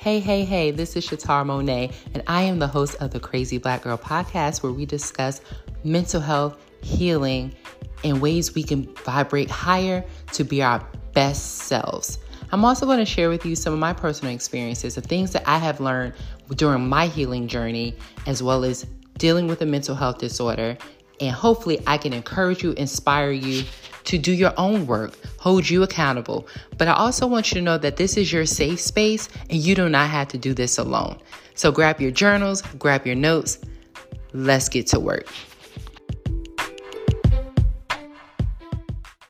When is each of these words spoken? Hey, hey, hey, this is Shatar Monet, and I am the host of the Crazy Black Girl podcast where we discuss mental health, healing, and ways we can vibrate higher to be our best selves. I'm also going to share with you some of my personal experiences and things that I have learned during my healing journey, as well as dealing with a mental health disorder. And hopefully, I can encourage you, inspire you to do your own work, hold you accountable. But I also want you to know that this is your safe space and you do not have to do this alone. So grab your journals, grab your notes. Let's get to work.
Hey, 0.00 0.20
hey, 0.20 0.44
hey, 0.44 0.70
this 0.70 0.94
is 0.94 1.04
Shatar 1.04 1.44
Monet, 1.44 1.90
and 2.14 2.22
I 2.28 2.42
am 2.42 2.60
the 2.60 2.68
host 2.68 2.94
of 3.00 3.10
the 3.10 3.18
Crazy 3.18 3.58
Black 3.58 3.82
Girl 3.82 3.98
podcast 3.98 4.62
where 4.62 4.70
we 4.70 4.86
discuss 4.86 5.40
mental 5.82 6.20
health, 6.20 6.56
healing, 6.82 7.52
and 8.04 8.20
ways 8.20 8.54
we 8.54 8.62
can 8.62 8.94
vibrate 9.04 9.50
higher 9.50 10.04
to 10.34 10.44
be 10.44 10.62
our 10.62 10.88
best 11.14 11.62
selves. 11.62 12.18
I'm 12.52 12.64
also 12.64 12.86
going 12.86 13.00
to 13.00 13.04
share 13.04 13.28
with 13.28 13.44
you 13.44 13.56
some 13.56 13.72
of 13.72 13.80
my 13.80 13.92
personal 13.92 14.32
experiences 14.32 14.96
and 14.96 15.04
things 15.04 15.32
that 15.32 15.42
I 15.48 15.58
have 15.58 15.80
learned 15.80 16.14
during 16.54 16.88
my 16.88 17.08
healing 17.08 17.48
journey, 17.48 17.96
as 18.28 18.40
well 18.40 18.62
as 18.62 18.86
dealing 19.18 19.48
with 19.48 19.62
a 19.62 19.66
mental 19.66 19.96
health 19.96 20.18
disorder. 20.18 20.78
And 21.20 21.34
hopefully, 21.34 21.80
I 21.88 21.98
can 21.98 22.12
encourage 22.12 22.62
you, 22.62 22.70
inspire 22.74 23.32
you 23.32 23.64
to 24.04 24.16
do 24.16 24.30
your 24.32 24.54
own 24.56 24.86
work, 24.86 25.18
hold 25.38 25.68
you 25.68 25.82
accountable. 25.82 26.46
But 26.76 26.88
I 26.88 26.94
also 26.94 27.26
want 27.26 27.50
you 27.50 27.54
to 27.56 27.62
know 27.62 27.78
that 27.78 27.96
this 27.96 28.16
is 28.16 28.32
your 28.32 28.46
safe 28.46 28.80
space 28.80 29.28
and 29.48 29.58
you 29.58 29.74
do 29.74 29.88
not 29.88 30.10
have 30.10 30.28
to 30.28 30.38
do 30.38 30.52
this 30.52 30.78
alone. 30.78 31.18
So 31.54 31.72
grab 31.72 32.00
your 32.00 32.10
journals, 32.10 32.62
grab 32.78 33.06
your 33.06 33.16
notes. 33.16 33.58
Let's 34.32 34.68
get 34.68 34.86
to 34.88 35.00
work. 35.00 35.26